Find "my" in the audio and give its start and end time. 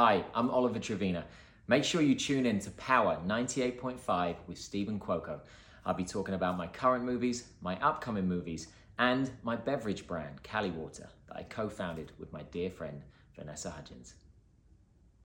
6.56-6.68, 7.62-7.76, 9.42-9.56, 12.32-12.44